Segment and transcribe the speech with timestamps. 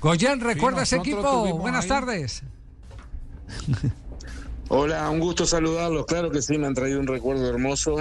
[0.00, 1.58] Goyen, ¿recuerda ese equipo?
[1.58, 2.42] Buenas tardes.
[4.68, 6.06] Hola, un gusto saludarlos.
[6.06, 7.96] Claro que sí, me han traído un recuerdo hermoso.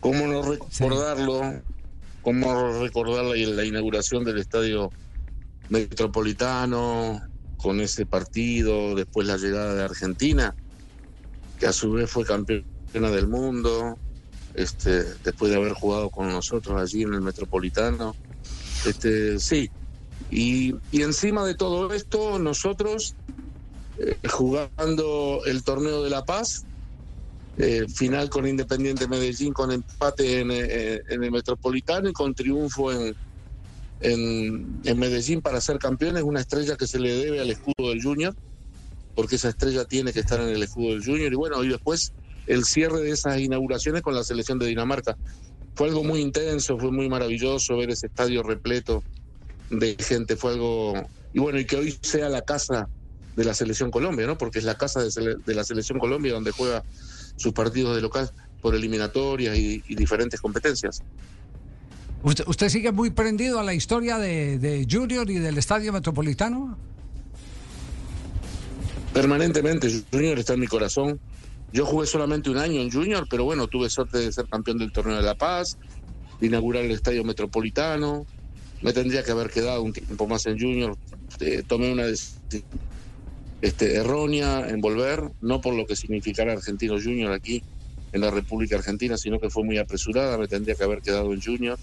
[0.00, 1.62] ¿Cómo no recordarlo?
[2.22, 4.90] ¿Cómo no recordar la, inauguración del estadio
[5.68, 7.22] metropolitano
[7.56, 8.94] con ese partido?
[8.94, 10.54] Después la llegada de Argentina,
[11.58, 13.96] que a su vez fue campeona del mundo.
[14.54, 18.14] Este, después de haber jugado con nosotros allí en el metropolitano.
[18.86, 19.70] Este, sí.
[20.30, 23.14] Y, encima de todo esto, nosotros
[23.98, 26.64] eh, jugando el torneo de La Paz,
[27.58, 33.14] eh, final con Independiente Medellín, con empate eh, en, el Metropolitano y con triunfo en,
[34.00, 38.34] en, Medellín para ser campeones, una estrella que se le debe al escudo del Junior,
[39.14, 41.32] porque esa estrella tiene que estar en el escudo del Junior.
[41.32, 42.12] Y bueno, y después
[42.46, 45.16] el cierre de esas inauguraciones con la selección de Dinamarca.
[45.74, 49.02] Fue algo muy intenso, fue muy maravilloso ver ese estadio repleto
[49.70, 51.08] de gente, fue algo...
[51.32, 52.88] Y bueno, y que hoy sea la casa
[53.36, 54.38] de la selección Colombia, ¿no?
[54.38, 56.82] Porque es la casa de, la selección Colombia donde juega
[57.36, 58.30] sus partidos de local
[58.62, 61.02] por eliminatorias y, diferentes competencias.
[62.22, 66.76] ¿Usted, sigue muy prendido a la historia de, Junior y del Estadio Metropolitano?
[69.12, 71.20] Permanentemente, Junior está en mi corazón.
[71.72, 74.92] Yo jugué solamente un año en Junior, pero bueno, tuve suerte de ser campeón del
[74.92, 75.76] Torneo de la Paz,
[76.40, 78.26] de inaugurar el Estadio Metropolitano.
[78.82, 80.96] Me tendría que haber quedado un tiempo más en Junior.
[81.40, 82.64] Eh, tomé una decisión
[83.62, 87.62] este, errónea en volver, no por lo que significara Argentino Junior aquí
[88.12, 91.40] en la República Argentina, sino que fue muy apresurada, me tendría que haber quedado en
[91.40, 91.78] Junior.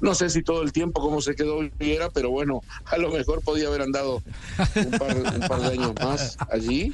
[0.00, 3.42] No sé si todo el tiempo como se quedó era, pero bueno, a lo mejor
[3.42, 4.22] podía haber andado
[4.74, 4.90] un
[5.48, 6.92] par, de años más allí,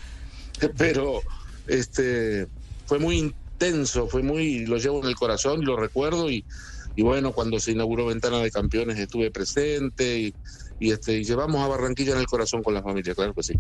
[0.77, 1.23] pero
[1.69, 2.49] este
[2.85, 6.45] fue muy intenso, fue muy, lo llevo en el corazón lo recuerdo y,
[6.97, 10.33] y bueno, cuando se inauguró Ventana de Campeones estuve presente
[10.81, 13.55] y, este, llevamos a Barranquilla en el corazón con la familia, claro que sí.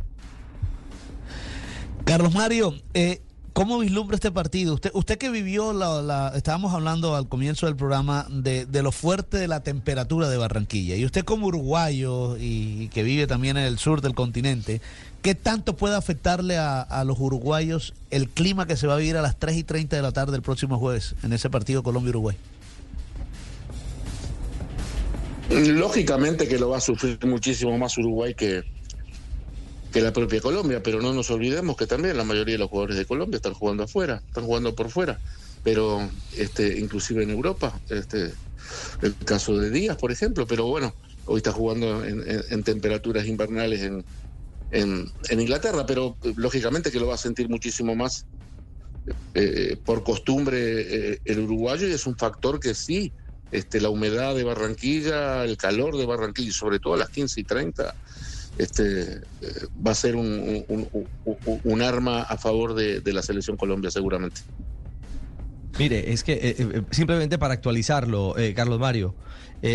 [2.07, 3.21] Carlos Mario, eh,
[3.53, 4.75] ¿cómo vislumbra este partido?
[4.75, 9.49] Usted, usted que vivió, la, estábamos hablando al comienzo del programa de, lo fuerte de
[9.49, 14.01] la temperatura de Barranquilla, y usted como uruguayo y, que vive también en el sur
[14.01, 14.81] del continente,
[15.21, 19.23] ¿qué tanto puede afectarle a, los uruguayos el clima que se va a vivir a
[19.23, 22.37] las 3 y 30 de la tarde el próximo jueves en ese partido Colombia-Uruguay?
[25.51, 28.65] Lógicamente que lo va a sufrir muchísimo más Uruguay que,
[29.93, 32.97] que la propia Colombia, pero no nos olvidemos que también la mayoría de los jugadores
[32.97, 35.21] de Colombia están jugando afuera, están jugando por fuera,
[35.63, 38.33] pero este inclusive en Europa, este
[39.03, 40.95] el caso de Díaz, por ejemplo, pero bueno,
[41.27, 44.05] hoy está jugando en, temperaturas invernales en,
[44.71, 48.27] en, Inglaterra, pero eh, lógicamente que lo va a sentir muchísimo más
[49.35, 53.13] eh, por costumbre eh, el uruguayo y es un factor que sí,
[53.53, 57.45] este, la humedad de Barranquilla, el calor de Barranquilla, sobre todo a las 15 y
[57.45, 57.95] 30,
[58.59, 59.21] este,
[59.87, 60.65] va a ser un,
[61.65, 64.41] un, arma a favor de, la selección Colombia seguramente.
[65.79, 69.15] Mire, es que eh, eh, simplemente para actualizarlo, eh, Carlos Mario,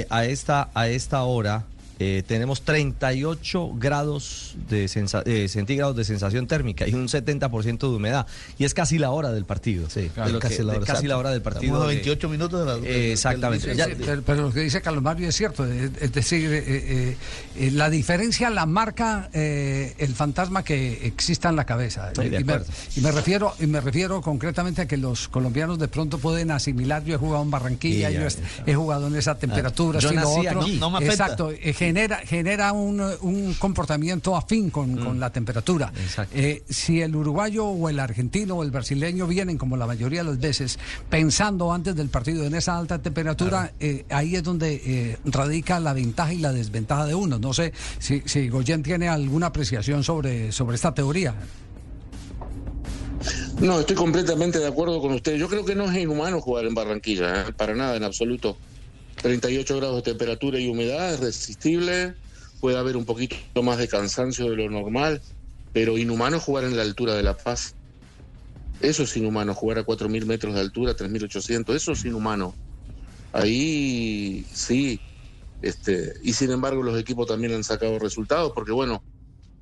[0.10, 1.68] a, esta, a esta hora
[2.04, 8.26] eh, tenemos 38 grados de eh, centígrados de sensación térmica y un 70% de humedad.
[8.58, 9.88] Y es casi la hora del partido.
[9.88, 11.74] Sí, casi, la hora, del partido.
[11.74, 13.76] Estamos 28 minutos de la, Exactamente.
[14.26, 15.64] pero, lo que dice Carlos Mario es cierto.
[15.64, 17.16] Es, decir, eh,
[17.74, 22.12] la diferencia la marca el fantasma que exista en la cabeza.
[22.20, 27.04] Y me, refiero, y me refiero concretamente a que los colombianos de pronto pueden asimilar,
[27.04, 28.22] yo he jugado en Barranquilla, yo
[28.66, 30.78] he, jugado en esa temperatura, yo nací Aquí.
[30.80, 31.52] No, me Exacto
[31.92, 35.20] genera, genera un, un comportamiento afín con, con mm.
[35.20, 35.92] la temperatura.
[36.34, 40.30] Eh, si el uruguayo o el argentino o el brasileño vienen, como la mayoría de
[40.30, 45.18] las veces, pensando antes del partido en esa alta temperatura, eh, ahí es donde eh,
[45.26, 47.40] radica la ventaja y la desventaja de uno.
[47.40, 51.36] No sé si, si Goyen tiene alguna apreciación sobre, sobre esta teoría.
[53.60, 55.36] No, estoy completamente de acuerdo con usted.
[55.36, 58.58] Yo creo que no es inhumano jugar en Barranquilla, para nada, en absoluto.
[59.22, 62.16] 38 grados de temperatura y humedad, es resistible,
[62.60, 65.22] puede haber un poquito más de cansancio de lo normal,
[65.74, 67.76] pero inhumano jugar en la altura de La Paz.
[68.80, 72.56] Eso es inhumano, jugar a 4.000 metros de altura, 3.800, eso es inhumano.
[73.32, 75.00] Ahí sí,
[75.62, 79.04] este, y sin embargo los equipos también han sacado resultados, porque bueno,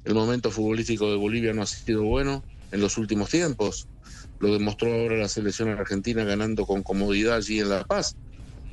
[0.06, 3.88] el momento futbolístico de Bolivia no ha sido bueno en los últimos tiempos.
[4.40, 8.16] Lo demostró ahora la selección argentina ganando con comodidad allí en La Paz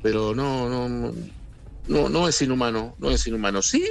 [0.07, 1.13] pero no, no,
[1.87, 3.61] no, no es inhumano, no es inhumano.
[3.61, 3.85] Sí,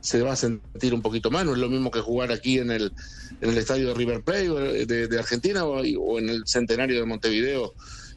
[0.00, 2.72] se va a sentir un poquito más, no es lo mismo que jugar aquí en
[2.72, 2.92] el,
[3.40, 7.74] en el estadio de River Plate de, Argentina o, en el centenario de Montevideo,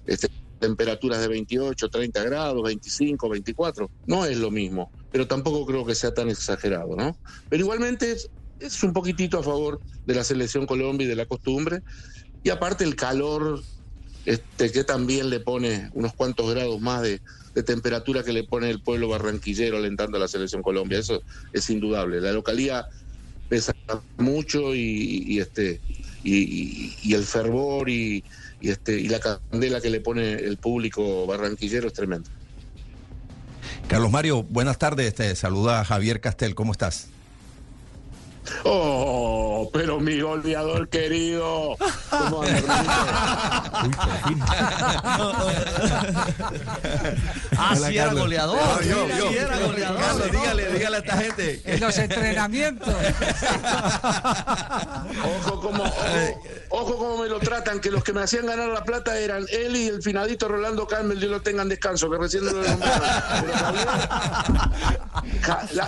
[0.07, 0.27] este,
[0.57, 3.91] temperaturas de 28, 30 grados, 25, 24.
[4.07, 7.15] No es lo mismo, pero tampoco creo que sea tan exagerado, ¿no?
[7.47, 8.27] Pero igualmente es,
[8.57, 11.81] es un poquitito a favor de la selección Colombia y de la costumbre.
[12.41, 13.61] Y aparte el calor,
[14.25, 17.21] este, que también le pone unos cuantos grados más de,
[17.65, 20.99] temperatura que le pone el pueblo barranquillero alentando a la selección Colombia.
[20.99, 21.21] Eso
[21.53, 22.19] es indudable.
[22.19, 22.89] La localidad
[23.47, 23.73] pesa
[24.17, 25.79] mucho y, este
[26.25, 28.25] y, el fervor y,
[28.59, 32.29] este y la candela que le pone el público barranquillero es tremendo.
[33.87, 35.15] Carlos Mario, buenas tardes.
[35.15, 36.55] Te saluda Javier Castel.
[36.55, 37.07] ¿Cómo estás?
[38.63, 39.24] Oh,
[39.75, 41.75] pero mi goleador querido.
[42.09, 42.43] ¿Cómo
[47.57, 48.83] ah, sí era goleador.
[48.85, 49.99] yo, yo, sí era goleador.
[49.99, 51.61] Carlos, dígale, dígale a esta gente.
[51.65, 52.95] En los entrenamientos.
[55.25, 55.83] ojo como,
[56.69, 59.75] ojo, como me lo tratan, que los que me hacían ganar la plata eran él
[59.75, 62.53] y el finadito Rolando Carmel, Dios lo tengan descanso, que recién lo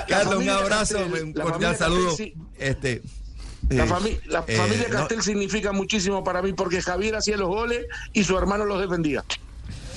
[0.08, 2.18] Carlos, un abrazo, un cordial saludo.
[2.58, 3.02] Este,
[3.70, 7.86] la, eh, la eh, familia Castel significa muchísimo para mí porque Javier hacía los goles
[8.14, 9.24] y su hermano los defendía.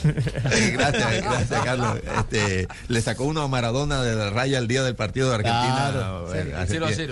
[0.72, 1.98] gracias, gracias, Carlos.
[2.18, 5.92] Este, le sacó uno a Maradona de la raya el día del partido de Argentina.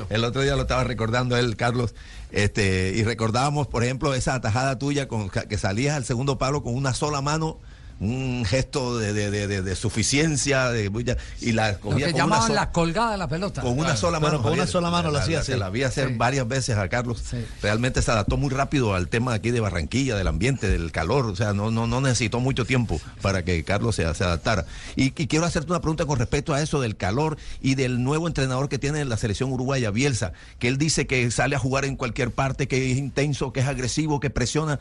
[0.08, 1.94] El otro día lo estaba recordando él, Carlos.
[2.32, 6.74] Este, y recordábamos, por ejemplo, esa atajada tuya con que salías al segundo palo con
[6.74, 7.58] una sola mano
[8.00, 13.12] un gesto de, de, de, suficiencia de, y la cogía Lo que llamaban la colgada
[13.12, 13.60] de la pelota.
[13.60, 14.40] Con una sola mano.
[14.40, 17.22] con una sola mano lo hacía Se la vi hacer varias veces a Carlos.
[17.60, 21.26] Realmente se adaptó muy rápido al tema aquí de Barranquilla, del ambiente, del calor.
[21.26, 24.64] O sea, no, no, no necesitó mucho tiempo para que Carlos se, se adaptara.
[24.94, 28.28] Y, y, quiero hacerte una pregunta con respecto a eso del calor y del nuevo
[28.28, 31.96] entrenador que tiene la selección uruguaya, Bielsa, que él dice que sale a jugar en
[31.96, 34.78] cualquier parte, que es intenso, que es agresivo, que presiona.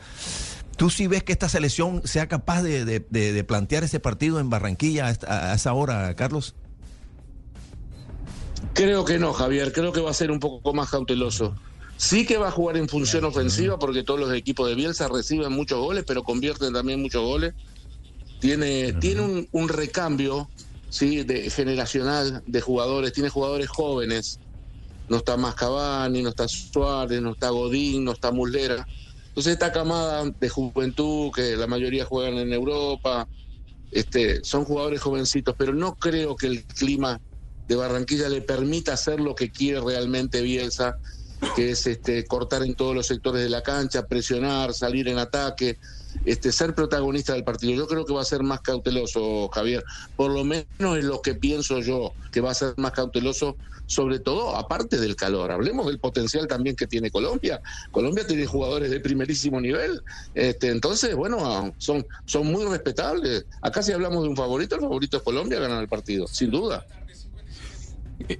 [0.78, 5.52] ¿Tú sí ves que esta selección sea capaz de, plantear ese partido en Barranquilla a,
[5.52, 6.54] esa hora, Carlos?
[8.74, 9.72] Creo que no, Javier.
[9.72, 11.56] Creo que va a ser un poco más cauteloso.
[11.96, 15.52] Sí que va a jugar en función ofensiva porque todos los equipos de Bielsa reciben
[15.52, 17.54] muchos goles, pero convierten también muchos goles.
[18.38, 20.48] Tiene, tiene un, recambio
[20.90, 21.24] ¿sí?
[21.24, 24.38] de, generacional de jugadores, tiene jugadores jóvenes.
[25.08, 28.86] No está más Cavani, no está Suárez, no está Godín, no está Muslera.
[29.38, 33.24] Entonces esta camada de juventud, que la mayoría juegan en Europa,
[33.92, 37.20] este, son jugadores jovencitos, pero no creo que el clima
[37.68, 40.96] de Barranquilla le permita hacer lo que quiere realmente Bielsa,
[41.54, 45.78] que es este, cortar en todos los sectores de la cancha, presionar, salir en ataque,
[46.24, 47.74] este, ser protagonista del partido.
[47.74, 49.84] Yo creo que va a ser más cauteloso, Javier.
[50.16, 53.56] Por lo menos es lo que pienso yo, que va a ser más cauteloso
[53.88, 55.50] sobre todo aparte del calor.
[55.50, 57.60] Hablemos del potencial también que tiene Colombia.
[57.90, 60.02] Colombia tiene jugadores de primerísimo nivel.
[60.34, 63.46] Este, entonces, bueno, son, son muy respetables.
[63.62, 66.86] Acá si hablamos de un favorito, el favorito es Colombia, ganar el partido, sin duda.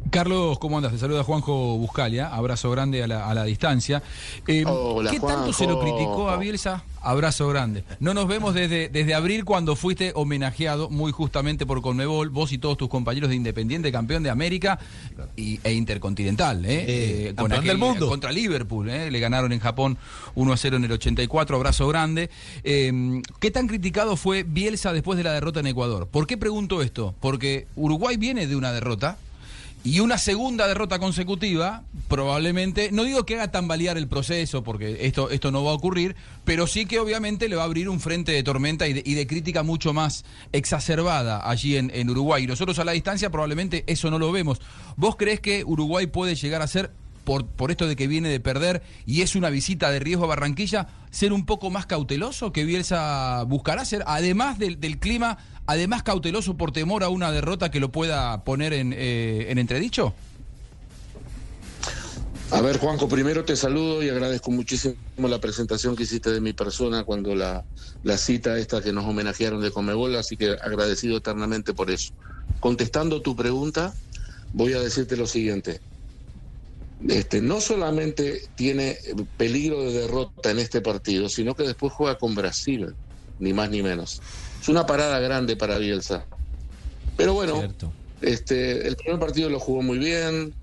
[0.09, 0.93] Eh, Carlos, ¿cómo andas?
[0.93, 4.03] Te saluda Juanjo Buscalia, abrazo grande a la, distancia.
[4.47, 4.65] Eh,
[5.11, 6.83] ¿Qué tanto se lo criticó a Bielsa?
[7.01, 7.85] Abrazo grande.
[8.01, 12.59] No nos vemos desde, desde abril cuando fuiste homenajeado muy justamente por Conmebol, vos y
[12.59, 14.79] todos tus compañeros de Independiente, campeón de América
[15.37, 16.65] e Intercontinental.
[16.67, 17.35] ¿eh?
[17.37, 18.09] con del mundo.
[18.09, 19.97] Contra Liverpool, le ganaron en Japón
[20.35, 22.31] 1 a 0 en el 84, abrazo grande.
[22.63, 26.09] ¿Qué tan criticado fue Bielsa después de la derrota en Ecuador?
[26.09, 27.15] ¿Por qué pregunto esto?
[27.21, 29.19] Porque Uruguay viene de una derrota
[29.85, 35.31] y una segunda derrota consecutiva, probablemente, no digo que haga tambalear el proceso, porque esto,
[35.31, 38.33] esto no va a ocurrir, pero sí que obviamente le va a abrir un frente
[38.33, 42.45] de tormenta y de, crítica mucho más exacerbada allí en, en Uruguay.
[42.45, 44.61] Y nosotros a la distancia probablemente eso no lo vemos.
[44.97, 46.91] ¿Vos crees que Uruguay puede llegar a ser
[47.29, 50.89] por, esto de que viene de perder y es una visita de riesgo a Barranquilla,
[51.11, 56.73] ser un poco más cauteloso que Bielsa buscará ser, además del, clima además cauteloso por
[56.73, 60.15] temor a una derrota que lo pueda poner en, eh, entredicho?
[62.51, 66.55] A ver, Juanjo, primero te saludo y agradezco muchísimo la presentación que hiciste de mi
[66.55, 67.67] persona cuando la,
[68.05, 72.15] la cita esta que nos homenajearon de Comebol, así que agradecido eternamente por eso.
[72.59, 73.93] Contestando tu pregunta,
[74.55, 75.83] voy a decirte lo siguiente.
[77.07, 78.99] Este, no solamente tiene
[79.37, 82.95] peligro de derrota en este partido, sino que después juega con Brasil,
[83.39, 84.21] ni más ni menos.
[84.61, 86.27] Es una parada grande para Bielsa.
[87.17, 87.63] Pero bueno,
[88.21, 90.55] este, el primer partido lo jugó muy bien,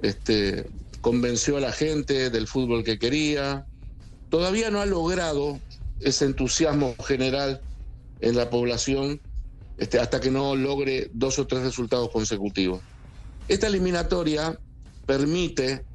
[0.00, 0.66] este,
[1.00, 3.66] convenció a la gente del fútbol que quería.
[4.30, 5.58] Todavía no ha logrado
[6.00, 7.60] ese entusiasmo general
[8.20, 9.20] en la población
[9.78, 12.80] este, hasta que no logre dos o tres resultados consecutivos.
[13.48, 14.58] Esta eliminatoria
[15.08, 15.86] permite,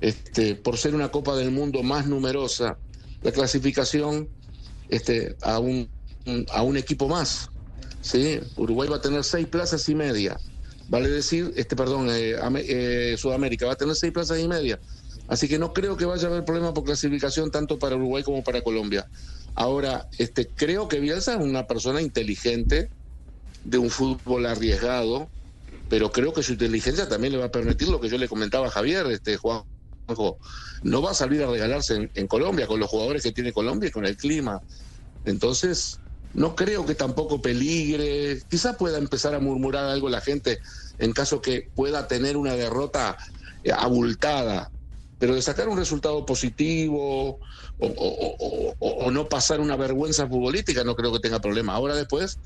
[0.00, 2.78] este, por ser una Copa del Mundo más numerosa,
[3.22, 4.28] la clasificación
[4.88, 5.90] este, a un
[6.52, 7.50] a un equipo más.
[8.00, 8.38] ¿sí?
[8.56, 10.38] Uruguay va a tener seis plazas y media.
[10.88, 12.36] Vale decir, este perdón, eh,
[12.68, 14.78] eh, Sudamérica va a tener seis plazas y media.
[15.26, 18.42] Así que no creo que vaya a haber problema por clasificación tanto para Uruguay como
[18.42, 19.06] para Colombia.
[19.54, 22.90] Ahora, este, creo que Bielsa es una persona inteligente,
[23.64, 25.28] de un fútbol arriesgado,
[25.88, 28.66] pero creo que su inteligencia también le va a permitir lo que yo le comentaba
[28.68, 29.62] a Javier, este Juan
[30.82, 33.92] no va a salir a regalarse en, Colombia con los jugadores que tiene Colombia y
[33.92, 34.62] con el clima.
[35.24, 36.00] Entonces,
[36.32, 38.40] no creo que tampoco peligre.
[38.48, 40.60] Quizás pueda empezar a murmurar algo la gente
[40.98, 43.18] en caso que pueda tener una derrota
[43.64, 44.70] eh, abultada
[45.18, 47.40] pero de sacar un resultado positivo
[47.78, 51.74] o, no pasar una vergüenza futbolística no creo que tenga problema.
[51.74, 52.38] Ahora después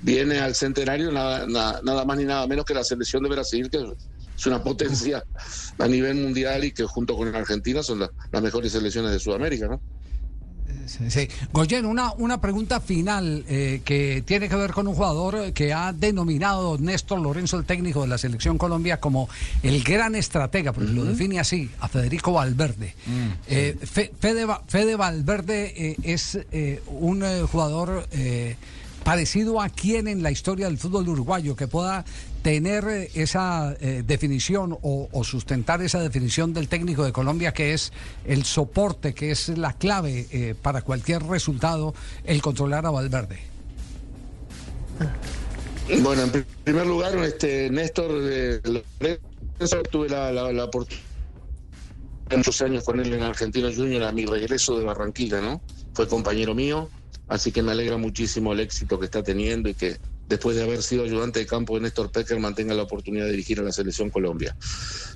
[0.00, 3.78] viene al centenario nada, nada, más ni nada menos que la selección de Brasil, que
[4.36, 5.22] es una potencia
[5.78, 9.82] a nivel mundial y que junto con Argentina son las mejores selecciones de Sudamérica, ¿no?
[10.86, 15.72] Sí, Goyen, una, una pregunta final eh, que tiene que ver con un jugador que
[15.72, 19.28] ha denominado Néstor Lorenzo, el técnico de la selección Colombia, como
[19.62, 22.94] el gran estratega, porque lo define así, a Federico Valverde.
[23.48, 26.38] Eh, Fede, Valverde eh, es
[26.86, 28.06] un jugador
[29.04, 32.04] parecido a quien en la historia del fútbol uruguayo que pueda
[32.42, 37.92] tener eh, esa eh, definición o, sustentar esa definición del técnico de Colombia que es
[38.24, 41.94] el soporte, que es la clave eh, para cualquier resultado,
[42.24, 43.38] el controlar a Valverde.
[46.00, 48.08] Bueno, en primer lugar, este Néstor
[49.90, 51.04] tuve la, la, oportunidad
[52.34, 55.60] muchos años con él en Argentino Junior a mi regreso de Barranquilla, ¿no?
[55.92, 56.88] Fue compañero mío
[57.28, 60.82] Así que me alegra muchísimo el éxito que está teniendo y que después de haber
[60.82, 64.10] sido ayudante de campo de Néstor Pecker mantenga la oportunidad de dirigir a la selección
[64.10, 64.56] Colombia.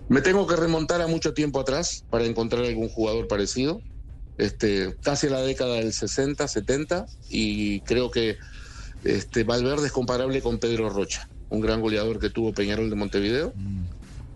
[0.08, 3.80] Me tengo que remontar a mucho tiempo atrás para encontrar algún jugador parecido,
[4.38, 8.36] este, casi a la década del 60, 70, y creo que
[9.04, 13.52] este, Valverde es comparable con Pedro Rocha, un gran goleador que tuvo Peñarol de Montevideo,
[13.54, 13.82] mm.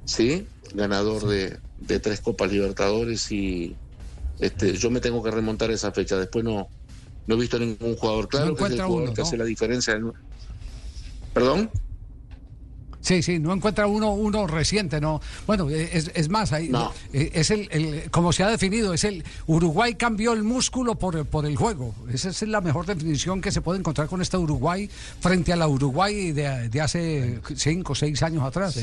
[0.05, 3.77] sí, ganador De, de, tres Copas Libertadores y
[4.41, 6.69] este, yo me tengo que remontar a esa fecha, después no,
[7.27, 9.99] no he visto ningún jugador claro que es el jugador que hace la diferencia.
[11.33, 11.71] ¿Perdón?
[13.03, 15.21] Sí, sí, no encuentra uno uno reciente, no.
[15.45, 16.71] Bueno, eh, es, más, ahí,
[17.13, 21.45] eh, es el, como se ha definido, es el Uruguay cambió el músculo por, por
[21.45, 21.97] el juego.
[22.13, 24.89] Esa es la mejor definición que se puede encontrar con esta Uruguay
[25.21, 28.79] frente a la Uruguay de, de hace cinco o seis años atrás.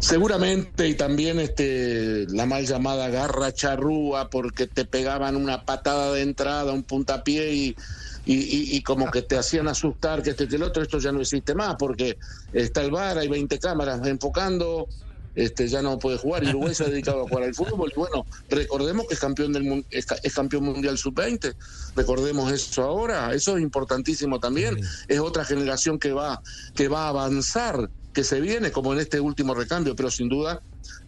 [0.00, 6.22] Seguramente y también este la mal llamada garra charrúa porque te pegaban una patada de
[6.22, 7.76] entrada, un puntapié y,
[8.24, 11.54] y, como que te hacían asustar que este que el otro, esto ya no existe
[11.54, 12.16] más porque
[12.52, 14.88] está el bar, hay 20 cámaras enfocando,
[15.34, 17.98] este ya no puede jugar y Uruguay se ha dedicado a jugar al fútbol y
[17.98, 21.54] bueno, recordemos que es campeón del es, campeón mundial sub-20,
[21.94, 24.78] recordemos eso ahora, eso es importantísimo también,
[25.08, 26.42] es otra generación que va
[26.74, 27.90] que va a avanzar
[28.24, 30.60] se viene, como en este último recambio, pero sin duda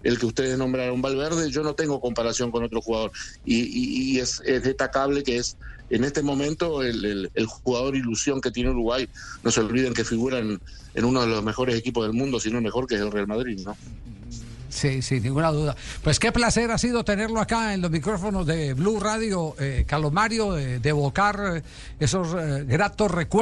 [0.03, 3.13] el que ustedes nombraron Valverde, yo no tengo comparación con otro jugador.
[3.45, 5.57] Y, es, destacable que es
[5.91, 9.09] en este momento el, jugador ilusión que tiene Uruguay.
[9.43, 10.61] No se olviden que figuran
[10.95, 13.11] en uno de los mejores equipos del mundo, si no el mejor, que es el
[13.11, 13.77] Real Madrid, ¿no?
[14.73, 15.77] Sí, sí, ninguna duda.
[16.03, 20.13] Pues qué placer ha sido tenerlo acá en los micrófonos de Blue Radio, eh, Carlos
[20.13, 21.63] Mario, de evocar eh,
[22.01, 23.33] esos eh, gratos recuerdos.